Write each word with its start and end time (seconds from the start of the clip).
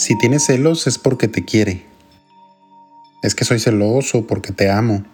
Si 0.00 0.16
tienes 0.16 0.46
celos 0.46 0.86
es 0.86 0.96
porque 0.96 1.28
te 1.28 1.44
quiere. 1.44 1.84
Es 3.22 3.34
que 3.34 3.44
soy 3.44 3.58
celoso 3.58 4.26
porque 4.26 4.50
te 4.50 4.70
amo. 4.70 5.04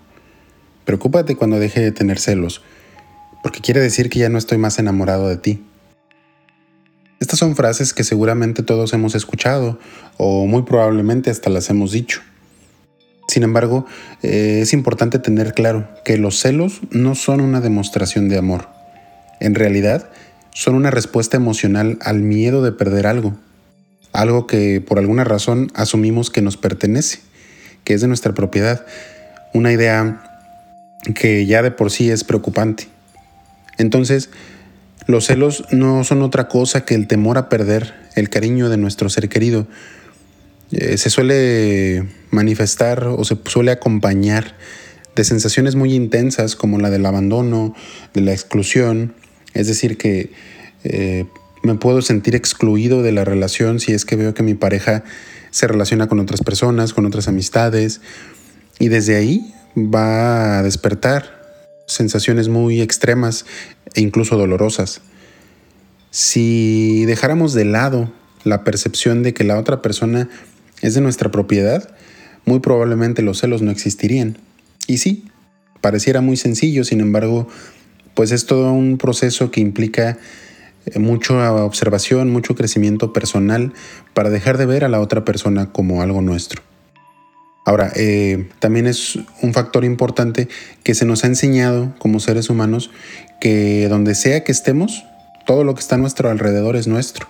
Preocúpate 0.85 1.35
cuando 1.35 1.59
deje 1.59 1.81
de 1.81 1.91
tener 1.91 2.21
celos, 2.21 2.63
porque 3.43 3.61
quiere 3.61 3.81
decir 3.81 4.09
que 4.09 4.21
ya 4.21 4.29
no 4.29 4.39
estoy 4.39 4.59
más 4.59 4.79
enamorado 4.79 5.27
de 5.27 5.39
ti. 5.39 5.67
Estas 7.19 7.41
son 7.41 7.57
frases 7.57 7.93
que 7.93 8.05
seguramente 8.05 8.63
todos 8.63 8.93
hemos 8.93 9.17
escuchado 9.17 9.81
o 10.19 10.47
muy 10.47 10.63
probablemente 10.63 11.31
hasta 11.31 11.51
las 11.51 11.69
hemos 11.69 11.91
dicho. 11.91 12.21
Sin 13.27 13.43
embargo, 13.43 13.87
eh, 14.23 14.61
es 14.63 14.73
importante 14.73 15.19
tener 15.19 15.53
claro 15.53 15.89
que 16.05 16.17
los 16.17 16.39
celos 16.39 16.83
no 16.93 17.17
son 17.17 17.41
una 17.41 17.61
demostración 17.61 18.29
de 18.29 18.39
amor. 18.39 18.69
En 19.41 19.57
realidad, 19.57 20.11
son 20.55 20.77
una 20.77 20.93
respuesta 20.93 21.37
emocional 21.37 21.99
al 22.03 22.21
miedo 22.21 22.63
de 22.63 22.71
perder 22.71 23.09
algo 23.09 23.37
algo 24.17 24.47
que 24.47 24.81
por 24.81 24.99
alguna 24.99 25.25
razón 25.25 25.71
asumimos 25.75 26.31
que 26.31 26.43
nos 26.43 26.57
pertenece, 26.57 27.21
que 27.85 27.95
es 27.95 28.01
de 28.01 28.09
nuestra 28.09 28.35
propiedad, 28.35 28.85
una 29.53 29.73
idea 29.73 30.23
que 31.15 31.47
ya 31.47 31.63
de 31.63 31.71
por 31.71 31.91
sí 31.91 32.11
es 32.11 32.25
preocupante. 32.25 32.89
Entonces, 33.79 34.31
los 35.07 35.27
celos 35.27 35.65
no 35.71 36.03
son 36.03 36.23
otra 36.23 36.49
cosa 36.49 36.85
que 36.85 36.95
el 36.95 37.07
temor 37.07 37.39
a 37.39 37.49
perder 37.49 37.95
el 38.17 38.31
cariño 38.31 38.69
de 38.69 38.77
nuestro 38.77 39.09
ser 39.09 39.29
querido. 39.29 39.67
Eh, 40.73 40.97
se 40.99 41.11
suele 41.11 42.09
manifestar 42.31 43.07
o 43.07 43.23
se 43.25 43.39
suele 43.45 43.71
acompañar 43.71 44.57
de 45.15 45.25
sensaciones 45.25 45.77
muy 45.77 45.95
intensas 45.95 46.57
como 46.57 46.79
la 46.79 46.91
del 46.91 47.07
abandono, 47.07 47.75
de 48.15 48.21
la 48.23 48.33
exclusión, 48.33 49.15
es 49.55 49.69
decir, 49.69 49.97
que 49.97 50.33
eh, 50.85 51.27
me 51.67 51.75
puedo 51.75 52.01
sentir 52.01 52.35
excluido 52.35 53.03
de 53.03 53.13
la 53.13 53.25
relación 53.25 53.81
si 53.81 53.93
es 53.93 54.05
que 54.05 54.17
veo 54.17 54.33
que 54.33 54.43
mi 54.43 54.55
pareja 54.55 55.05
se 55.51 55.67
relaciona 55.67 56.07
con 56.07 56.21
otras 56.21 56.43
personas, 56.43 56.95
con 56.95 57.05
otras 57.07 57.29
amistades. 57.29 58.01
Y 58.79 58.89
desde 58.89 59.17
ahí 59.17 59.53
va 59.77 60.59
a 60.59 60.63
despertar 60.63 61.37
sensaciones 61.87 62.49
muy 62.49 62.81
extremas 62.81 63.45
e 63.95 64.01
incluso 64.01 64.37
dolorosas. 64.37 65.01
Si 66.11 67.05
dejáramos 67.05 67.53
de 67.53 67.65
lado 67.65 68.11
la 68.45 68.65
percepción 68.65 69.23
de 69.23 69.35
que 69.35 69.45
la 69.45 69.59
otra 69.59 69.83
persona 69.83 70.29
es 70.83 70.95
de 70.95 71.01
nuestra 71.01 71.31
propiedad, 71.31 71.95
muy 72.45 72.61
probablemente 72.61 73.23
los 73.23 73.41
celos 73.41 73.61
no 73.61 73.71
existirían. 73.71 74.39
Y 74.87 74.99
sí, 74.99 75.25
pareciera 75.81 76.21
muy 76.21 76.37
sencillo, 76.37 76.85
sin 76.85 77.01
embargo, 77.01 77.49
pues 78.15 78.31
es 78.31 78.47
todo 78.47 78.73
un 78.73 78.99
proceso 78.99 79.51
que 79.51 79.61
implica 79.61 80.19
mucha 80.95 81.53
observación, 81.53 82.31
mucho 82.31 82.55
crecimiento 82.55 83.13
personal 83.13 83.73
para 84.15 84.31
dejar 84.31 84.59
de 84.59 84.67
ver 84.67 84.85
a 84.85 84.89
la 84.89 85.01
otra 85.01 85.25
persona 85.25 85.73
como 85.73 86.03
algo 86.03 86.23
nuestro. 86.23 86.63
Ahora, 87.67 87.91
eh, 87.97 88.49
también 88.61 88.87
es 88.87 89.19
un 89.43 89.53
factor 89.53 89.85
importante 89.85 90.49
que 90.85 90.95
se 90.95 91.05
nos 91.05 91.25
ha 91.25 91.27
enseñado 91.27 91.95
como 91.99 92.21
seres 92.21 92.49
humanos 92.49 92.93
que 93.41 93.89
donde 93.89 94.15
sea 94.15 94.45
que 94.45 94.53
estemos, 94.53 95.05
todo 95.47 95.65
lo 95.65 95.75
que 95.75 95.81
está 95.81 95.97
a 95.97 95.99
nuestro 95.99 96.31
alrededor 96.31 96.77
es 96.77 96.87
nuestro. 96.87 97.27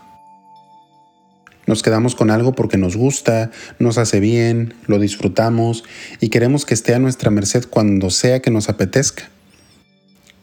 Nos 1.67 1.83
quedamos 1.83 2.15
con 2.15 2.31
algo 2.31 2.55
porque 2.55 2.77
nos 2.77 2.97
gusta, 2.97 3.51
nos 3.79 3.97
hace 3.97 4.21
bien, 4.21 4.75
lo 4.87 4.99
disfrutamos 4.99 5.85
y 6.21 6.29
queremos 6.29 6.67
que 6.67 6.75
esté 6.75 6.95
a 6.95 6.99
nuestra 6.99 7.31
merced 7.31 7.65
cuando 7.69 8.11
sea 8.11 8.41
que 8.41 8.51
nos 8.51 8.69
apetezca. 8.69 9.31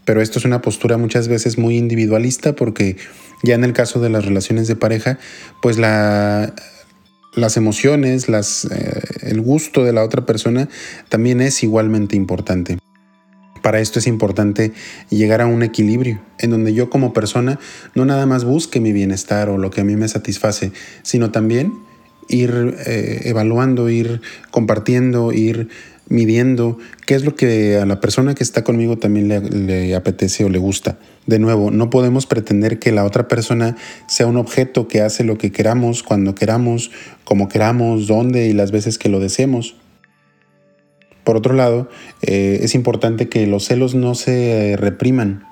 Pero 0.05 0.21
esto 0.21 0.39
es 0.39 0.45
una 0.45 0.61
postura 0.61 0.97
muchas 0.97 1.27
veces 1.27 1.57
muy 1.57 1.77
individualista 1.77 2.53
porque 2.53 2.97
ya 3.41 3.55
en 3.55 3.63
el 3.63 3.73
caso 3.73 3.99
de 3.99 4.09
las 4.09 4.25
relaciones 4.25 4.67
de 4.67 4.75
pareja, 4.75 5.19
pues 5.61 5.77
la, 5.77 6.53
las 7.35 7.57
emociones, 7.57 8.29
las, 8.29 8.65
eh, 8.65 9.01
el 9.21 9.41
gusto 9.41 9.83
de 9.83 9.93
la 9.93 10.03
otra 10.03 10.25
persona 10.25 10.69
también 11.09 11.41
es 11.41 11.63
igualmente 11.63 12.15
importante. 12.15 12.77
Para 13.61 13.79
esto 13.79 13.99
es 13.99 14.07
importante 14.07 14.73
llegar 15.09 15.41
a 15.41 15.47
un 15.47 15.63
equilibrio 15.63 16.21
en 16.39 16.51
donde 16.51 16.73
yo 16.73 16.89
como 16.89 17.13
persona 17.13 17.59
no 17.95 18.03
nada 18.03 18.25
más 18.25 18.43
busque 18.43 18.81
mi 18.81 18.91
bienestar 18.91 19.49
o 19.49 19.57
lo 19.57 19.71
que 19.71 19.81
a 19.81 19.83
mí 19.85 19.95
me 19.95 20.07
satisface, 20.09 20.73
sino 21.01 21.31
también 21.31 21.73
ir 22.27 22.75
eh, 22.85 23.21
evaluando, 23.25 23.89
ir 23.89 24.21
compartiendo, 24.51 25.31
ir 25.31 25.69
midiendo 26.09 26.77
qué 27.05 27.15
es 27.15 27.23
lo 27.23 27.35
que 27.35 27.77
a 27.77 27.85
la 27.85 27.99
persona 27.99 28.35
que 28.35 28.43
está 28.43 28.63
conmigo 28.63 28.97
también 28.97 29.27
le, 29.67 29.95
apetece 29.95 30.43
o 30.45 30.49
le 30.49 30.59
gusta. 30.59 30.97
De 31.25 31.39
nuevo, 31.39 31.71
no 31.71 31.89
podemos 31.89 32.25
pretender 32.25 32.79
que 32.79 32.91
la 32.91 33.05
otra 33.05 33.27
persona 33.27 33.77
sea 34.07 34.27
un 34.27 34.37
objeto 34.37 34.87
que 34.87 35.01
hace 35.01 35.23
lo 35.23 35.37
que 35.37 35.51
queramos, 35.51 36.03
cuando 36.03 36.35
queramos, 36.35 36.91
como 37.23 37.47
queramos, 37.47 38.07
dónde 38.07 38.47
y 38.47 38.53
las 38.53 38.71
veces 38.71 38.97
que 38.97 39.09
lo 39.09 39.19
deseemos. 39.19 39.75
Por 41.23 41.37
otro 41.37 41.53
lado, 41.53 41.89
eh, 42.21 42.59
es 42.61 42.75
importante 42.75 43.29
que 43.29 43.47
los 43.47 43.65
celos 43.65 43.95
no 43.95 44.13
se 44.13 44.75
repriman. 44.77 45.45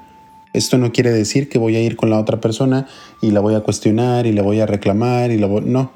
Esto 0.54 0.78
no 0.78 0.92
quiere 0.92 1.12
decir 1.12 1.48
que 1.48 1.58
voy 1.58 1.78
a 1.78 1.82
ir 1.82 1.96
con 1.96 2.10
la 2.10 2.20
otra 2.20 2.42
persona 2.42 2.88
y 3.22 3.32
la 3.32 3.40
voy 3.40 3.56
a 3.56 3.62
cuestionar 3.62 4.26
y 4.26 4.34
la 4.34 4.42
voy 4.42 4.60
a 4.60 4.66
reclamar 4.66 5.32
y 5.32 5.38
la 5.38 5.48
voy... 5.48 5.62
No. 5.62 5.94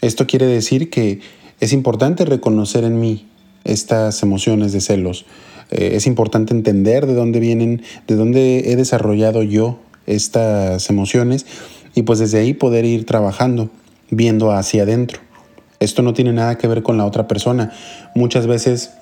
Esto 0.00 0.28
quiere 0.28 0.46
decir 0.46 0.90
que 0.90 1.20
es 1.58 1.72
importante 1.72 2.24
reconocer 2.24 2.84
en 2.84 3.00
mí 3.00 3.31
estas 3.64 4.22
emociones 4.22 4.72
de 4.72 4.80
celos. 4.80 5.24
Eh, 5.72 5.96
es 5.96 6.06
importante 6.06 6.52
entender 6.54 7.06
de 7.06 7.14
dónde 7.14 7.40
vienen, 7.40 7.82
de 8.06 8.14
dónde 8.14 8.70
he 8.70 8.76
desarrollado 8.76 9.42
yo 9.42 9.78
estas 10.06 10.90
emociones 10.90 11.46
y 11.94 12.02
pues 12.02 12.18
desde 12.18 12.38
ahí 12.38 12.52
poder 12.52 12.84
ir 12.84 13.06
trabajando, 13.06 13.70
viendo 14.10 14.52
hacia 14.52 14.82
adentro. 14.82 15.20
Esto 15.80 16.02
no 16.02 16.12
tiene 16.12 16.32
nada 16.32 16.58
que 16.58 16.68
ver 16.68 16.82
con 16.82 16.98
la 16.98 17.06
otra 17.06 17.26
persona. 17.26 17.72
Muchas 18.14 18.46
veces 18.46 18.92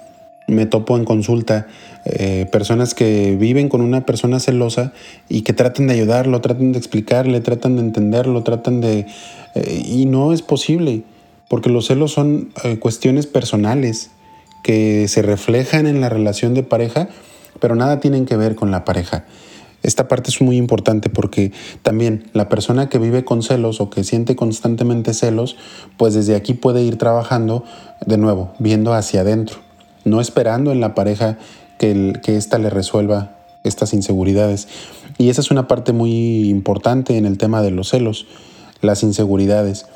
me 0.47 0.67
topo 0.67 0.97
en 0.97 1.05
consulta 1.05 1.67
eh, 2.05 2.47
personas 2.51 2.95
que 2.95 3.37
viven 3.37 3.69
con 3.69 3.81
una 3.81 4.07
persona 4.07 4.41
celosa 4.41 4.93
y 5.29 5.43
que 5.43 5.53
tratan 5.53 5.89
de 5.89 5.95
ayudarlo, 5.95 6.41
tratan 6.41 6.73
de 6.73 6.79
explicarle, 6.79 7.41
tratan 7.41 7.77
de 7.77 7.83
entenderlo, 7.83 8.43
tratan 8.43 8.81
de... 8.81 9.07
Eh, 9.57 9.83
y 9.85 10.07
no 10.07 10.33
es 10.33 10.43
posible, 10.43 11.03
porque 11.49 11.69
los 11.69 11.87
celos 11.87 12.13
son 12.13 12.51
cuestiones 12.79 13.27
personales, 13.27 14.11
que 14.63 15.09
se 15.09 15.23
reflejan 15.23 15.87
en 15.87 16.01
la 16.01 16.09
relación 16.09 16.55
de 16.55 16.63
pareja, 16.63 17.09
pero 17.61 17.75
nada 17.75 18.01
tienen 18.01 18.27
que 18.27 18.37
ver 18.37 18.55
con 18.55 18.71
la 18.71 18.85
pareja. 18.85 19.25
Esta 19.83 20.09
parte 20.09 20.31
es 20.31 20.43
muy 20.43 20.57
importante 20.57 21.09
porque 21.09 21.53
también 21.83 22.29
la 22.35 22.49
persona 22.49 22.89
que 22.89 22.99
vive 22.99 23.25
con 23.25 23.43
celos 23.43 23.81
o 23.81 23.89
que 23.89 24.05
siente 24.05 24.37
constantemente 24.37 25.15
celos, 25.15 25.57
pues 25.97 26.13
desde 26.13 26.37
aquí 26.37 26.53
puede 26.53 26.83
ir 26.83 26.99
trabajando 26.99 27.65
de 28.05 28.19
nuevo, 28.19 28.53
viendo 28.59 28.93
hacia 28.93 29.23
adentro, 29.23 29.61
no 30.05 30.21
esperando 30.21 30.71
en 30.73 30.81
la 30.81 30.95
pareja 30.95 31.39
que, 31.79 32.13
que 32.23 32.37
ésta 32.37 32.59
le 32.59 32.69
resuelva 32.69 33.39
estas 33.65 33.95
inseguridades. 33.95 34.69
Y 35.17 35.31
esa 35.31 35.41
es 35.41 35.51
una 35.51 35.67
parte 35.67 35.93
muy 35.93 36.49
importante 36.51 37.17
en 37.17 37.25
el 37.25 37.39
tema 37.39 37.63
de 37.63 37.71
los 37.71 37.89
celos, 37.91 38.27
las 38.83 39.03
inseguridades. 39.03 39.87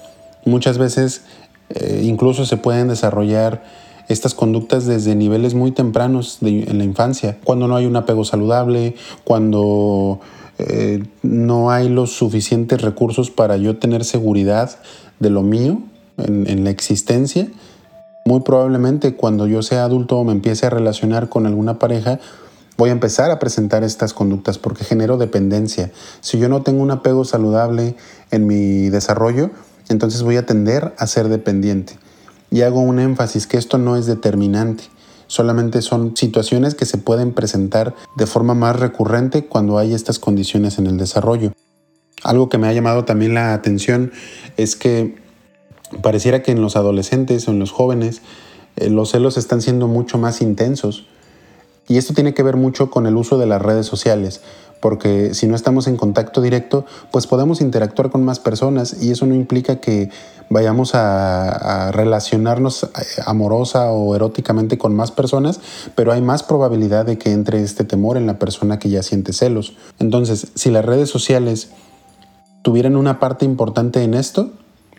Muchas 0.47 0.79
veces 0.79 1.23
eh, 1.71 2.03
incluso 2.05 2.47
se 2.47 2.57
pueden 2.57 2.89
desarrollar 2.89 3.63
estas 4.09 4.35
conductas 4.35 4.87
desde 4.87 5.15
niveles 5.15 5.55
muy 5.55 5.73
tempranos 5.73 6.39
en 6.43 6.79
la 6.79 6.85
infancia, 6.85 7.39
cuando 7.45 7.69
no 7.69 7.77
hay 7.77 7.87
un 7.87 7.97
apego 7.97 8.25
saludable, 8.25 8.97
cuando 9.25 10.21
eh, 10.59 11.03
no 11.23 11.71
hay 11.71 11.89
los 11.89 12.13
suficientes 12.13 12.83
recursos 12.83 13.31
para 13.31 13.57
yo 13.57 13.79
tener 13.79 14.05
seguridad 14.05 14.79
de 15.19 15.31
lo 15.31 15.43
mío 15.43 15.83
en, 16.19 16.49
en 16.49 16.65
la 16.65 16.71
existencia. 16.71 17.49
Muy 18.27 18.41
probablemente 18.41 19.17
cuando 19.17 19.47
yo 19.47 19.63
sea 19.63 19.85
adulto 19.85 20.19
o 20.19 20.25
me 20.25 20.33
empiece 20.33 20.67
a 20.67 20.71
relacionar 20.71 21.29
con 21.29 21.47
alguna 21.47 21.79
pareja, 21.79 22.21
voy 22.77 22.89
a 22.91 22.93
empezar 22.93 23.31
a 23.31 23.39
presentar 23.39 23.85
estas 23.85 24.15
conductas 24.15 24.59
porque 24.59 24.85
genero 24.85 25.17
dependencia. 25.19 25.91
Si 26.21 26.39
yo 26.39 26.49
no 26.49 26.63
tengo 26.63 26.83
un 26.83 26.91
apego 26.91 27.25
saludable 27.25 27.97
en 28.31 28.47
mi 28.47 28.89
desarrollo, 28.89 29.51
entonces 29.89 30.23
voy 30.23 30.37
a 30.37 30.47
tender 30.47 30.95
a 30.99 31.07
ser 31.07 31.29
dependiente. 31.29 31.99
Y 32.51 32.63
hago 32.63 32.81
un 32.81 32.99
énfasis 32.99 33.47
que 33.47 33.57
esto 33.57 33.79
no 33.79 33.97
es 33.97 34.07
determinante, 34.07 34.85
solamente 35.27 35.83
son 35.83 36.17
situaciones 36.17 36.75
que 36.75 36.87
se 36.87 36.99
pueden 36.99 37.33
presentar 37.33 37.95
de 38.17 38.27
forma 38.27 38.55
más 38.55 38.79
recurrente 38.79 39.47
cuando 39.47 39.79
hay 39.79 39.95
estas 39.95 40.19
condiciones 40.19 40.79
en 40.79 40.87
el 40.87 40.97
desarrollo. 40.97 41.53
Algo 42.23 42.49
que 42.49 42.59
me 42.59 42.69
ha 42.69 42.73
llamado 42.73 43.05
también 43.05 43.35
la 43.35 43.53
atención 43.53 44.13
es 44.57 44.77
que 44.77 45.17
pareciera 46.03 46.43
que 46.43 46.53
en 46.53 46.63
los 46.63 46.77
adolescentes 46.77 47.49
o 47.49 47.51
en 47.51 47.59
los 47.59 47.71
jóvenes 47.71 48.23
eh, 48.77 48.89
los 48.91 49.11
celos 49.11 49.37
están 49.37 49.61
siendo 49.61 49.89
mucho 49.89 50.19
más 50.19 50.41
intensos. 50.41 51.07
Y 51.87 51.99
esto 51.99 52.15
tiene 52.15 52.33
que 52.33 52.43
ver 52.43 52.57
mucho 52.57 52.91
con 52.91 53.07
el 53.07 53.17
uso 53.17 53.37
de 53.37 53.47
las 53.47 53.61
redes 53.61 53.87
sociales 53.87 54.41
porque 54.85 55.33
si 55.33 55.47
no 55.47 55.57
estamos 55.57 55.87
en 55.87 55.97
contacto 55.97 56.43
directo, 56.43 56.85
pues 57.11 57.27
podemos 57.27 57.63
interactuar 57.63 58.11
con 58.11 58.23
más 58.23 58.39
personas 58.39 59.03
y 59.03 59.13
eso 59.13 59.25
no 59.25 59.35
implica 59.35 59.77
que 59.77 60.11
vayamos 60.51 60.95
a, 60.95 61.91
relacionarnos 61.91 62.85
eh, 62.85 62.89
amorosa 63.25 63.91
o 63.93 64.15
eróticamente 64.15 64.77
con 64.77 64.95
más 64.95 65.11
personas, 65.11 65.59
pero 65.95 66.13
hay 66.13 66.21
más 66.21 66.43
probabilidad 66.43 67.07
de 67.07 67.17
que 67.17 67.33
entre 67.33 67.63
este 67.63 67.85
temor 67.85 68.19
en 68.19 68.27
la 68.27 68.39
persona 68.39 68.79
que 68.79 68.91
ya 68.91 69.03
siente 69.03 69.33
celos. 69.33 69.75
Entonces, 70.01 70.49
si 70.55 70.71
las 70.71 70.85
redes 70.85 71.09
sociales 71.09 71.71
tuvieran 72.61 72.97
una 72.97 73.19
parte 73.19 73.47
importante 73.47 74.05
en 74.05 74.13
esto, 74.13 74.51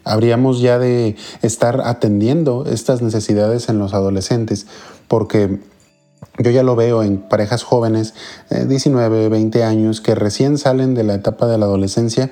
Habríamos 0.08 0.62
ya 0.62 0.78
de 0.78 1.16
estar 1.42 1.81
atendiendo 1.84 2.66
estas 2.68 3.02
necesidades 3.02 3.70
en 3.70 3.80
los 3.80 3.96
adolescentes, 3.96 4.68
porque 5.08 5.62
yo 6.38 6.51
ya 6.51 6.63
lo 6.63 6.75
veo 6.75 7.04
en 7.04 7.18
parejas 7.18 7.63
jóvenes, 7.63 8.13
19, 8.50 9.25
eh, 9.25 9.30
20 9.30 9.63
años, 9.63 10.01
que 10.01 10.16
recién 10.16 10.57
salen 10.57 10.94
de 10.94 11.04
la 11.04 11.16
etapa 11.16 11.48
de 11.48 11.57
la 11.57 11.66
adolescencia, 11.66 12.31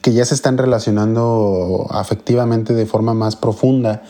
que 0.00 0.12
ya 0.12 0.24
se 0.24 0.34
están 0.34 0.58
relacionando 0.58 1.86
afectivamente 1.90 2.74
de 2.74 2.86
forma 2.86 3.14
más 3.14 3.36
profunda. 3.36 4.02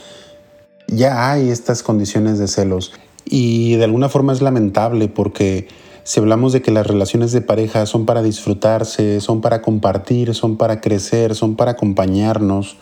Ya 0.89 1.31
hay 1.31 1.51
estas 1.51 1.83
condiciones 1.83 2.39
de 2.39 2.49
celos. 2.49 2.93
Y 3.25 3.77
de 3.77 3.85
alguna 3.85 4.09
forma 4.09 4.33
es 4.33 4.43
lamentable 4.43 5.09
porque 5.09 5.69
si 6.05 6.21
hablamos 6.21 6.53
de 6.53 6.63
que 6.63 6.71
las 6.71 6.87
relaciones 6.87 7.33
de 7.33 7.41
pareja 7.41 7.87
son 7.87 8.07
para 8.07 8.23
disfrutarse, 8.23 9.21
son 9.21 9.41
para 9.41 9.63
compartir, 9.63 10.35
son 10.35 10.59
para 10.59 10.81
crecer, 10.81 11.35
son 11.35 11.57
para 11.57 11.73
acompañarnos, 11.73 12.77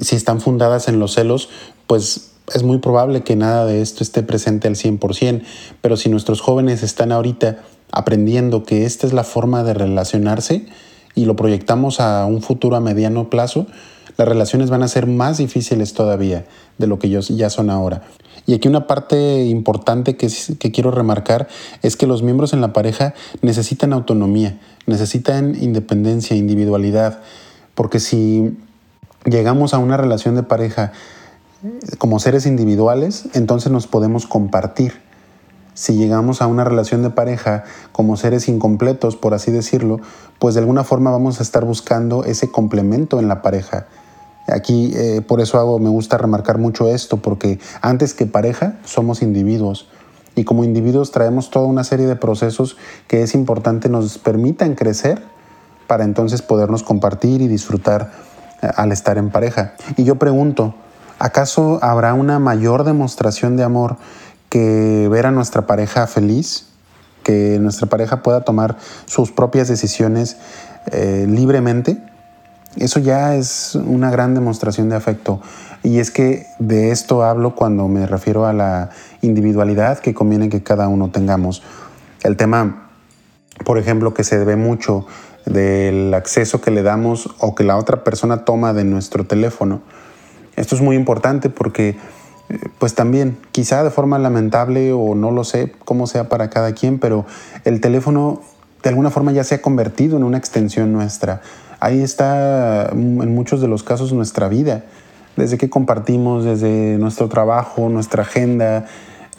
si 0.00 0.16
están 0.16 0.40
fundadas 0.40 0.88
en 0.88 0.98
los 0.98 1.14
celos, 1.14 1.48
pues 1.86 2.32
es 2.54 2.62
muy 2.62 2.78
probable 2.78 3.22
que 3.22 3.36
nada 3.36 3.66
de 3.66 3.82
esto 3.82 4.02
esté 4.02 4.22
presente 4.22 4.68
al 4.68 4.74
100%, 4.74 5.42
pero 5.80 5.96
si 5.96 6.08
nuestros 6.08 6.40
jóvenes 6.40 6.82
están 6.82 7.12
ahorita 7.12 7.58
aprendiendo 7.92 8.64
que 8.64 8.84
esta 8.84 9.06
es 9.06 9.12
la 9.12 9.24
forma 9.24 9.64
de 9.64 9.74
relacionarse 9.74 10.66
y 11.14 11.24
lo 11.24 11.36
proyectamos 11.36 12.00
a 12.00 12.26
un 12.26 12.42
futuro 12.42 12.76
a 12.76 12.80
mediano 12.80 13.30
plazo, 13.30 13.66
las 14.16 14.26
relaciones 14.26 14.70
van 14.70 14.82
a 14.82 14.88
ser 14.88 15.06
más 15.06 15.38
difíciles 15.38 15.94
todavía 15.94 16.44
de 16.78 16.86
lo 16.86 16.98
que 16.98 17.08
ya 17.08 17.50
son 17.50 17.70
ahora. 17.70 18.02
Y 18.46 18.54
aquí 18.54 18.66
una 18.66 18.86
parte 18.86 19.44
importante 19.44 20.16
que, 20.16 20.28
que 20.58 20.72
quiero 20.72 20.90
remarcar 20.90 21.48
es 21.82 21.96
que 21.96 22.06
los 22.06 22.22
miembros 22.22 22.52
en 22.52 22.60
la 22.60 22.72
pareja 22.72 23.14
necesitan 23.42 23.92
autonomía, 23.92 24.58
necesitan 24.86 25.54
independencia, 25.54 26.36
individualidad, 26.36 27.20
porque 27.74 28.00
si 28.00 28.56
llegamos 29.24 29.74
a 29.74 29.78
una 29.78 29.96
relación 29.96 30.34
de 30.34 30.42
pareja 30.42 30.92
como 31.98 32.18
seres 32.18 32.46
individuales, 32.46 33.26
entonces 33.34 33.72
nos 33.72 33.86
podemos 33.86 34.26
compartir. 34.26 35.00
Si 35.74 35.94
llegamos 35.94 36.42
a 36.42 36.46
una 36.46 36.64
relación 36.64 37.02
de 37.02 37.10
pareja 37.10 37.64
como 37.92 38.16
seres 38.16 38.48
incompletos, 38.48 39.16
por 39.16 39.34
así 39.34 39.50
decirlo, 39.50 40.00
pues 40.38 40.54
de 40.54 40.60
alguna 40.60 40.84
forma 40.84 41.10
vamos 41.10 41.38
a 41.38 41.42
estar 41.42 41.64
buscando 41.64 42.24
ese 42.24 42.50
complemento 42.50 43.20
en 43.20 43.28
la 43.28 43.42
pareja. 43.42 43.86
Aquí 44.48 44.92
eh, 44.96 45.20
por 45.20 45.40
eso 45.40 45.58
hago, 45.58 45.78
me 45.78 45.88
gusta 45.88 46.18
remarcar 46.18 46.58
mucho 46.58 46.88
esto, 46.88 47.18
porque 47.18 47.60
antes 47.80 48.14
que 48.14 48.26
pareja 48.26 48.78
somos 48.84 49.22
individuos 49.22 49.88
y 50.34 50.44
como 50.44 50.64
individuos 50.64 51.10
traemos 51.10 51.50
toda 51.50 51.66
una 51.66 51.84
serie 51.84 52.06
de 52.06 52.16
procesos 52.16 52.76
que 53.08 53.22
es 53.22 53.34
importante 53.34 53.88
nos 53.88 54.18
permitan 54.18 54.74
crecer 54.74 55.22
para 55.86 56.04
entonces 56.04 56.42
podernos 56.42 56.82
compartir 56.82 57.40
y 57.40 57.48
disfrutar 57.48 58.12
eh, 58.62 58.68
al 58.76 58.92
estar 58.92 59.18
en 59.18 59.30
pareja. 59.30 59.74
Y 59.96 60.04
yo 60.04 60.16
pregunto, 60.16 60.74
¿acaso 61.18 61.78
habrá 61.82 62.14
una 62.14 62.38
mayor 62.38 62.84
demostración 62.84 63.56
de 63.56 63.64
amor 63.64 63.96
que 64.48 65.08
ver 65.10 65.26
a 65.26 65.30
nuestra 65.30 65.66
pareja 65.66 66.06
feliz? 66.06 66.66
Que 67.22 67.58
nuestra 67.60 67.86
pareja 67.86 68.22
pueda 68.22 68.42
tomar 68.42 68.76
sus 69.06 69.32
propias 69.32 69.68
decisiones 69.68 70.36
eh, 70.90 71.26
libremente 71.28 72.00
eso 72.76 73.00
ya 73.00 73.34
es 73.34 73.74
una 73.74 74.10
gran 74.10 74.34
demostración 74.34 74.88
de 74.88 74.96
afecto. 74.96 75.40
Y 75.82 75.98
es 75.98 76.10
que 76.10 76.46
de 76.58 76.90
esto 76.90 77.24
hablo 77.24 77.54
cuando 77.54 77.88
me 77.88 78.06
refiero 78.06 78.46
a 78.46 78.52
la 78.52 78.90
individualidad 79.20 79.98
que 79.98 80.14
conviene 80.14 80.48
que 80.48 80.62
cada 80.62 80.88
uno 80.88 81.10
tengamos. 81.10 81.62
El 82.22 82.36
tema, 82.36 82.90
por 83.64 83.78
ejemplo, 83.78 84.14
que 84.14 84.22
se 84.22 84.38
debe 84.38 84.56
mucho 84.56 85.06
del 85.44 86.12
acceso 86.14 86.60
que 86.60 86.70
le 86.70 86.82
damos 86.82 87.30
o 87.38 87.54
que 87.54 87.64
la 87.64 87.76
otra 87.76 88.04
persona 88.04 88.44
toma 88.44 88.72
de 88.72 88.84
nuestro 88.84 89.24
teléfono. 89.24 89.80
Esto 90.58 90.74
es 90.74 90.80
muy 90.80 90.96
importante 90.96 91.50
porque, 91.50 91.96
eh, 92.48 92.58
pues 92.78 92.94
también, 92.94 93.38
quizá 93.52 93.82
de 93.82 93.90
forma 93.90 94.18
lamentable 94.18 94.92
o 94.92 95.14
no 95.14 95.30
lo 95.30 95.44
sé 95.44 95.72
cómo 95.84 96.06
sea 96.06 96.28
para 96.28 96.50
cada 96.50 96.72
quien, 96.72 96.98
pero 96.98 97.26
el 97.64 97.80
teléfono 97.80 98.42
de 98.82 98.90
alguna 98.90 99.10
forma 99.10 99.32
ya 99.32 99.44
se 99.44 99.56
ha 99.56 99.62
convertido 99.62 100.16
en 100.16 100.24
una 100.24 100.38
extensión 100.38 100.92
nuestra 100.92 101.40
ahí 101.80 102.00
está 102.00 102.90
mm, 102.94 103.22
en 103.22 103.34
muchos 103.34 103.60
de 103.60 103.68
los 103.68 103.82
casos 103.82 104.12
nuestra 104.12 104.48
vida, 104.48 104.84
desde 105.36 105.58
que 105.58 105.70
compartimos, 105.70 106.44
desde 106.44 106.98
nuestro 106.98 107.28
trabajo, 107.28 107.88
nuestra 107.88 108.22
agenda. 108.22 108.86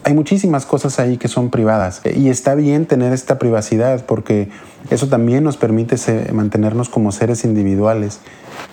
Hay 0.04 0.14
muchísimas 0.14 0.66
cosas 0.66 1.00
ahí 1.00 1.18
que 1.18 1.28
son 1.28 1.50
privadas 1.50 2.02
y 2.06 2.30
está 2.30 2.56
bien 2.56 2.86
tener 2.86 3.12
esta 3.12 3.38
privacidad 3.38 4.06
porque 4.06 4.50
eso 4.90 5.08
también 5.08 5.44
nos 5.44 5.58
permite 5.58 5.98
mantenernos 6.32 6.88
como 6.90 7.12
seres 7.12 7.44
individuales. 7.44 8.20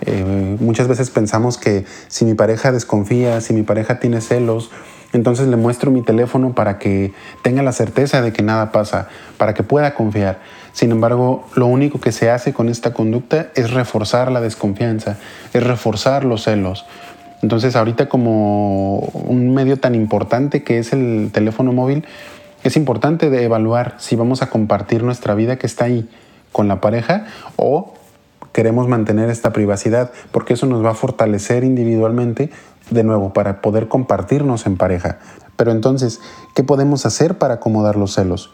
Eh, 0.01 0.57
muchas 0.59 0.87
veces 0.87 1.09
pensamos 1.09 1.57
que 1.57 1.85
si 2.07 2.23
mi 2.23 2.33
pareja 2.33 2.71
desconfía, 2.71 3.41
si 3.41 3.53
mi 3.53 3.63
pareja 3.63 3.99
tiene 3.99 4.21
celos, 4.21 4.71
entonces 5.13 5.47
le 5.47 5.55
muestro 5.55 5.91
mi 5.91 6.01
teléfono 6.01 6.53
para 6.53 6.79
que 6.79 7.13
tenga 7.41 7.63
la 7.63 7.71
certeza 7.71 8.21
de 8.21 8.33
que 8.33 8.43
nada 8.43 8.71
pasa, 8.71 9.07
para 9.37 9.53
que 9.53 9.63
pueda 9.63 9.95
confiar. 9.95 10.39
Sin 10.73 10.91
embargo, 10.91 11.45
lo 11.55 11.67
único 11.67 11.99
que 11.99 12.11
se 12.11 12.29
hace 12.29 12.53
con 12.53 12.69
esta 12.69 12.93
conducta 12.93 13.47
es 13.55 13.71
reforzar 13.71 14.31
la 14.31 14.41
desconfianza, 14.41 15.17
es 15.53 15.63
reforzar 15.63 16.23
los 16.23 16.43
celos. 16.43 16.85
Entonces, 17.41 17.75
ahorita 17.75 18.09
como 18.09 18.99
un 18.99 19.53
medio 19.53 19.77
tan 19.77 19.95
importante 19.95 20.63
que 20.63 20.79
es 20.79 20.93
el 20.93 21.29
teléfono 21.31 21.71
móvil, 21.71 22.05
es 22.63 22.75
importante 22.75 23.29
de 23.29 23.43
evaluar 23.43 23.95
si 23.97 24.15
vamos 24.15 24.41
a 24.41 24.49
compartir 24.49 25.03
nuestra 25.03 25.35
vida 25.35 25.57
que 25.57 25.67
está 25.67 25.85
ahí 25.85 26.09
con 26.51 26.67
la 26.67 26.81
pareja 26.81 27.25
o 27.55 27.93
queremos 28.51 28.87
mantener 28.87 29.29
esta 29.29 29.53
privacidad, 29.53 30.11
porque 30.31 30.53
eso 30.53 30.65
nos 30.65 30.83
va 30.83 30.91
a 30.91 30.95
fortalecer 30.95 31.63
individualmente 31.63 32.49
de 32.89 33.03
nuevo 33.03 33.31
para 33.33 33.61
poder 33.61 33.87
compartirnos 33.87 34.65
en 34.65 34.77
pareja. 34.77 35.19
Pero 35.55 35.71
entonces, 35.71 36.19
¿qué 36.55 36.63
podemos 36.63 37.05
hacer 37.05 37.37
para 37.37 37.55
acomodar 37.55 37.95
los 37.95 38.15
celos? 38.15 38.51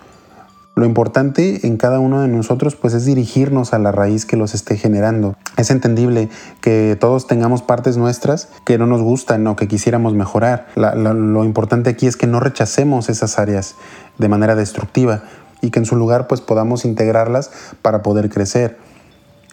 Lo 0.75 0.85
importante 0.85 1.67
en 1.67 1.77
cada 1.77 1.99
uno 1.99 2.21
de 2.21 2.27
nosotros 2.27 2.75
pues 2.75 2.95
es 2.95 3.05
dirigirnos 3.05 3.73
a 3.73 3.79
la 3.79 3.91
raíz 3.91 4.25
que 4.25 4.37
los 4.37 4.55
esté 4.55 4.75
generando. 4.75 5.35
Es 5.55 5.69
entendible 5.69 6.29
que 6.61 6.97
todos 6.99 7.27
tengamos 7.27 7.61
partes 7.61 7.95
nuestras 7.95 8.49
que 8.65 8.79
no 8.79 8.87
nos 8.87 9.03
gustan 9.03 9.45
o 9.45 9.55
que 9.55 9.67
quisiéramos 9.67 10.13
mejorar. 10.15 10.67
lo 10.75 11.43
importante 11.43 11.91
aquí 11.91 12.07
es 12.07 12.17
que 12.17 12.25
no 12.25 12.39
rechacemos 12.39 13.09
esas 13.09 13.37
áreas 13.37 13.75
de 14.17 14.29
manera 14.29 14.55
destructiva 14.55 15.23
y 15.61 15.69
que 15.69 15.79
en 15.79 15.85
su 15.85 15.95
lugar 15.95 16.27
pues 16.27 16.41
podamos 16.41 16.85
integrarlas 16.85 17.51
para 17.83 18.01
poder 18.01 18.29
crecer. 18.29 18.77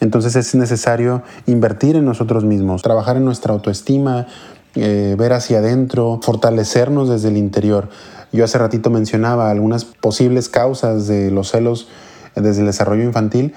Entonces 0.01 0.35
es 0.37 0.55
necesario 0.55 1.23
invertir 1.47 1.97
en 1.97 2.07
nosotros 2.07 2.45
mismos, 2.45 2.83
trabajar 2.83 3.19
en 3.19 3.27
nuestra 3.27 3.53
autoestima, 3.53 4.27
eh, 4.75 5.15
ver 5.19 5.35
hacia 5.35 5.59
adentro, 5.59 6.21
fortalecernos 6.23 7.11
desde 7.11 7.29
el 7.29 7.37
interior. 7.37 7.91
Yo 8.33 8.45
hace 8.45 8.59
ratito 8.59 8.91
mencionaba 8.91 9.51
algunas 9.51 9.85
posibles 9.85 10.49
causas 10.49 11.07
de 11.07 11.31
los 11.31 11.51
celos 11.51 11.89
desde 12.37 12.61
el 12.61 12.67
desarrollo 12.67 13.03
infantil. 13.03 13.55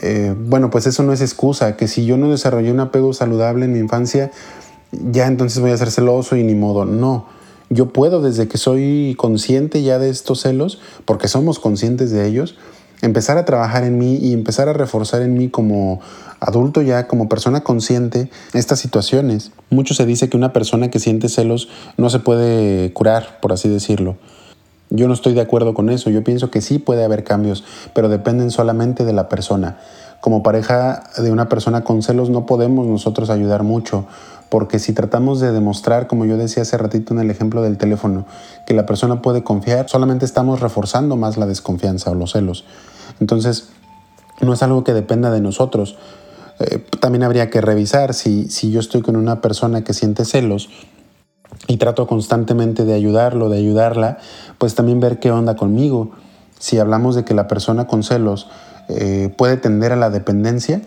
Eh, 0.00 0.34
bueno, 0.36 0.70
pues 0.70 0.86
eso 0.86 1.02
no 1.02 1.12
es 1.12 1.20
excusa, 1.20 1.76
que 1.76 1.88
si 1.88 2.04
yo 2.04 2.16
no 2.16 2.30
desarrollé 2.30 2.72
un 2.72 2.80
apego 2.80 3.12
saludable 3.12 3.64
en 3.64 3.72
mi 3.72 3.78
infancia, 3.78 4.30
ya 4.92 5.26
entonces 5.26 5.60
voy 5.60 5.70
a 5.70 5.76
ser 5.76 5.90
celoso 5.90 6.36
y 6.36 6.42
ni 6.42 6.54
modo. 6.54 6.84
No, 6.84 7.26
yo 7.70 7.92
puedo 7.92 8.20
desde 8.20 8.48
que 8.48 8.58
soy 8.58 9.14
consciente 9.18 9.82
ya 9.82 9.98
de 9.98 10.10
estos 10.10 10.42
celos, 10.42 10.80
porque 11.04 11.28
somos 11.28 11.58
conscientes 11.58 12.10
de 12.10 12.26
ellos, 12.26 12.56
empezar 13.06 13.38
a 13.38 13.44
trabajar 13.44 13.84
en 13.84 13.98
mí 13.98 14.16
y 14.16 14.32
empezar 14.32 14.68
a 14.68 14.72
reforzar 14.72 15.22
en 15.22 15.34
mí 15.34 15.48
como 15.48 16.00
adulto 16.40 16.82
ya, 16.82 17.06
como 17.06 17.28
persona 17.28 17.62
consciente, 17.62 18.30
estas 18.52 18.78
situaciones. 18.78 19.52
Mucho 19.70 19.94
se 19.94 20.06
dice 20.06 20.28
que 20.28 20.36
una 20.36 20.52
persona 20.52 20.90
que 20.90 20.98
siente 20.98 21.28
celos 21.28 21.68
no 21.96 22.10
se 22.10 22.18
puede 22.18 22.92
curar, 22.92 23.40
por 23.40 23.52
así 23.52 23.68
decirlo. 23.68 24.16
Yo 24.90 25.08
no 25.08 25.14
estoy 25.14 25.34
de 25.34 25.40
acuerdo 25.40 25.74
con 25.74 25.90
eso, 25.90 26.10
yo 26.10 26.22
pienso 26.22 26.50
que 26.50 26.60
sí 26.60 26.78
puede 26.78 27.04
haber 27.04 27.24
cambios, 27.24 27.64
pero 27.94 28.08
dependen 28.08 28.50
solamente 28.50 29.04
de 29.04 29.12
la 29.12 29.28
persona. 29.28 29.78
Como 30.20 30.42
pareja 30.42 31.04
de 31.18 31.30
una 31.30 31.48
persona 31.48 31.84
con 31.84 32.02
celos 32.02 32.30
no 32.30 32.46
podemos 32.46 32.86
nosotros 32.86 33.28
ayudar 33.28 33.62
mucho, 33.62 34.06
porque 34.48 34.78
si 34.78 34.92
tratamos 34.92 35.40
de 35.40 35.52
demostrar, 35.52 36.06
como 36.06 36.26
yo 36.26 36.36
decía 36.36 36.62
hace 36.62 36.78
ratito 36.78 37.12
en 37.12 37.20
el 37.20 37.30
ejemplo 37.30 37.60
del 37.60 37.76
teléfono, 37.76 38.24
que 38.66 38.74
la 38.74 38.86
persona 38.86 39.20
puede 39.20 39.42
confiar, 39.42 39.88
solamente 39.88 40.24
estamos 40.24 40.60
reforzando 40.60 41.16
más 41.16 41.36
la 41.36 41.46
desconfianza 41.46 42.10
o 42.10 42.14
los 42.14 42.32
celos. 42.32 42.64
Entonces, 43.20 43.68
no 44.40 44.52
es 44.52 44.62
algo 44.62 44.84
que 44.84 44.92
dependa 44.92 45.30
de 45.30 45.40
nosotros. 45.40 45.96
Eh, 46.60 46.84
también 47.00 47.22
habría 47.24 47.50
que 47.50 47.60
revisar 47.60 48.14
si, 48.14 48.48
si 48.48 48.70
yo 48.70 48.80
estoy 48.80 49.02
con 49.02 49.16
una 49.16 49.40
persona 49.40 49.84
que 49.84 49.92
siente 49.92 50.24
celos 50.24 50.68
y 51.66 51.76
trato 51.76 52.06
constantemente 52.06 52.84
de 52.84 52.94
ayudarlo, 52.94 53.48
de 53.48 53.58
ayudarla, 53.58 54.18
pues 54.58 54.74
también 54.74 55.00
ver 55.00 55.18
qué 55.18 55.30
onda 55.30 55.56
conmigo. 55.56 56.10
Si 56.58 56.78
hablamos 56.78 57.14
de 57.14 57.24
que 57.24 57.34
la 57.34 57.48
persona 57.48 57.86
con 57.86 58.02
celos 58.02 58.48
eh, 58.88 59.32
puede 59.36 59.56
tender 59.56 59.92
a 59.92 59.96
la 59.96 60.10
dependencia, 60.10 60.82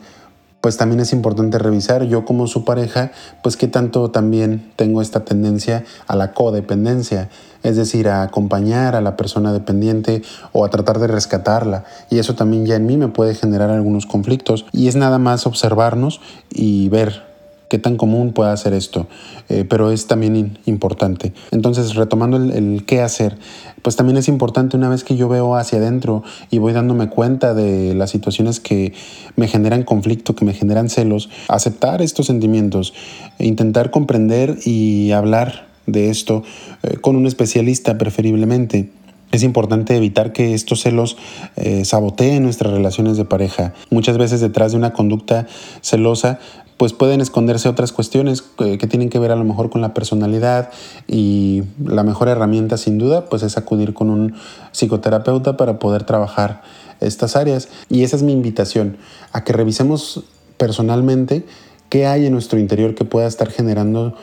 pues 0.62 0.77
también 0.77 1.00
es 1.00 1.13
importante 1.13 1.60
revisar 1.60 2.03
yo 2.03 2.25
como 2.25 2.48
su 2.48 2.65
pareja, 2.65 3.12
pues 3.43 3.57
qué 3.57 3.67
tanto 3.67 4.12
también 4.12 4.72
tengo 4.75 5.01
esta 5.01 5.24
tendencia 5.24 5.86
a 6.07 6.15
la 6.15 6.34
codependencia, 6.34 7.29
es 7.64 7.76
decir, 7.76 8.08
a 8.10 8.24
acompañar 8.24 8.96
a 8.96 9.02
la 9.02 9.18
persona 9.18 9.54
dependiente 9.54 10.22
o 10.52 10.66
a 10.66 10.70
tratar 10.70 11.00
de 11.00 11.08
rescatarla. 11.08 11.86
Y 12.10 12.20
eso 12.20 12.36
también 12.36 12.66
ya 12.66 12.76
en 12.76 12.86
mí 12.86 12.98
me 12.98 13.08
puede 13.08 13.36
generar 13.36 13.70
algunos 13.70 14.06
conflictos. 14.06 14.66
Y 14.72 14.88
es 14.88 14.96
nada 14.96 15.20
más 15.20 15.48
observarnos 15.48 16.22
y 16.50 16.90
ver 16.90 17.28
qué 17.70 17.80
tan 17.80 17.98
común 17.98 18.34
puede 18.34 18.56
ser 18.58 18.74
esto, 18.74 19.08
eh, 19.50 19.66
pero 19.68 19.92
es 19.92 20.08
también 20.08 20.58
importante. 20.66 21.34
Entonces, 21.52 21.96
retomando 21.96 22.38
el, 22.38 22.86
qué 22.86 23.02
hacer, 23.02 23.38
pues 23.82 23.96
también 23.96 24.18
es 24.18 24.28
importante 24.28 24.78
una 24.78 24.90
vez 24.90 25.04
que 25.04 25.16
yo 25.16 25.28
veo 25.28 25.56
hacia 25.56 25.80
adentro 25.80 26.24
y 26.50 26.60
voy 26.60 26.74
dándome 26.74 27.10
cuenta 27.10 27.54
de 27.54 27.94
las 27.94 28.10
situaciones 28.10 28.60
que 28.60 28.94
me 29.36 29.48
generan 29.48 29.84
conflicto, 29.84 30.36
que 30.36 30.46
me 30.46 30.54
generan 30.54 30.90
celos, 30.90 31.30
aceptar 31.48 32.02
estos 32.02 32.28
sentimientos, 32.28 32.94
intentar 33.40 33.92
comprender 33.92 34.58
y 34.66 35.12
hablar 35.12 35.67
de 35.88 36.10
esto 36.10 36.44
eh, 36.84 36.98
con 36.98 37.15
un 37.15 37.25
especialista 37.25 37.98
preferiblemente. 37.98 38.91
Es 39.32 39.44
importante 39.44 39.96
evitar 39.96 40.32
que 40.32 40.53
estos 40.53 40.82
celos 40.82 41.17
eh, 41.58 41.84
saboteen 41.84 42.44
nuestras 42.44 42.72
relaciones 42.72 43.17
de 43.17 43.25
pareja. 43.25 43.74
Muchas 43.89 44.17
veces 44.17 44.39
detrás 44.39 44.72
de 44.72 44.77
una 44.77 44.94
conducta 44.94 45.48
celosa 45.82 46.39
pues 46.77 46.94
pueden 46.94 47.22
esconderse 47.22 47.67
otras 47.67 47.91
cuestiones 47.91 48.44
que, 48.44 48.77
tienen 48.77 49.10
que 49.10 49.17
ver 49.17 49.32
a 49.32 49.36
lo 49.36 49.44
mejor 49.44 49.72
con 49.72 49.82
la 49.82 49.96
personalidad 49.96 50.70
y 51.08 51.63
la 51.84 52.03
mejor 52.03 52.29
herramienta 52.29 52.77
sin 52.77 53.00
duda 53.00 53.25
pues 53.25 53.41
es 53.41 53.58
acudir 53.58 53.96
con 53.96 54.12
un 54.12 54.36
psicoterapeuta 54.72 55.58
para 55.58 55.79
poder 55.79 56.03
trabajar 56.03 56.62
estas 57.01 57.36
áreas. 57.36 57.70
Y 57.89 58.03
esa 58.03 58.15
es 58.15 58.24
mi 58.24 58.32
invitación, 58.32 58.98
a 59.34 59.44
que 59.44 59.53
revisemos 59.53 60.24
personalmente 60.58 61.46
qué 61.89 62.06
hay 62.06 62.27
en 62.27 62.34
nuestro 62.34 62.60
interior 62.60 62.94
que 62.94 63.06
pueda 63.06 63.27
estar 63.27 63.50
generando 63.50 64.15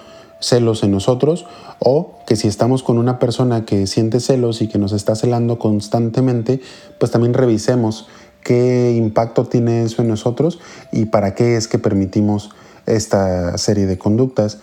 celos 0.44 0.82
en 0.82 0.90
nosotros 0.90 1.46
o 1.78 2.18
que 2.26 2.36
si 2.36 2.48
estamos 2.48 2.82
con 2.82 2.98
una 2.98 3.18
persona 3.18 3.64
que 3.64 3.86
siente 3.86 4.20
celos 4.20 4.62
y 4.62 4.68
que 4.68 4.78
nos 4.78 4.92
está 4.92 5.14
celando 5.14 5.58
constantemente, 5.58 6.60
pues 6.98 7.10
también 7.10 7.34
revisemos 7.34 8.08
qué 8.42 8.94
impacto 8.96 9.46
tiene 9.46 9.82
eso 9.84 10.02
en 10.02 10.08
nosotros 10.08 10.60
y 10.92 11.06
para 11.06 11.34
qué 11.34 11.56
es 11.56 11.66
que 11.66 11.78
permitimos 11.78 12.50
esta 12.86 13.56
serie 13.58 13.86
de 13.86 13.98
conductas. 13.98 14.58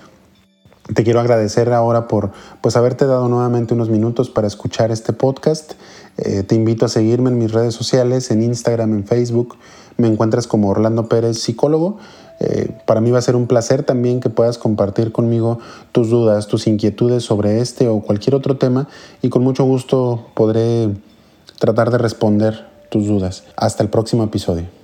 Te 0.93 1.03
quiero 1.03 1.19
agradecer 1.19 1.71
ahora 1.73 2.07
por 2.07 2.31
pues 2.61 2.75
haberte 2.75 3.05
dado 3.05 3.27
nuevamente 3.27 3.73
unos 3.73 3.89
minutos 3.89 4.29
para 4.29 4.47
escuchar 4.47 4.91
este 4.91 5.13
podcast. 5.13 5.73
Eh, 6.17 6.43
te 6.43 6.55
invito 6.55 6.85
a 6.85 6.89
seguirme 6.89 7.29
en 7.29 7.37
mis 7.37 7.51
redes 7.51 7.73
sociales, 7.73 8.29
en 8.29 8.43
Instagram, 8.43 8.93
en 8.93 9.05
Facebook. 9.05 9.57
Me 9.97 10.07
encuentras 10.07 10.47
como 10.47 10.69
Orlando 10.69 11.07
Pérez, 11.07 11.39
psicólogo. 11.39 11.97
Eh, 12.43 12.75
para 12.87 13.01
mí 13.01 13.11
va 13.11 13.19
a 13.19 13.21
ser 13.21 13.35
un 13.35 13.45
placer 13.45 13.83
también 13.83 14.19
que 14.19 14.31
puedas 14.31 14.57
compartir 14.57 15.11
conmigo 15.11 15.59
tus 15.91 16.09
dudas, 16.09 16.47
tus 16.47 16.65
inquietudes 16.65 17.23
sobre 17.23 17.61
este 17.61 17.87
o 17.87 17.99
cualquier 17.99 18.33
otro 18.33 18.57
tema 18.57 18.87
y 19.21 19.29
con 19.29 19.43
mucho 19.43 19.63
gusto 19.63 20.25
podré 20.33 20.89
tratar 21.59 21.91
de 21.91 21.99
responder 21.99 22.65
tus 22.89 23.05
dudas. 23.05 23.43
Hasta 23.55 23.83
el 23.83 23.89
próximo 23.89 24.23
episodio. 24.23 24.80